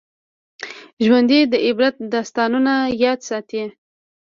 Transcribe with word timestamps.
ژوندي 1.05 1.39
د 1.51 1.53
عبرت 1.65 1.95
داستانونه 2.13 2.73
یاد 3.03 3.19
ساتي 3.29 3.63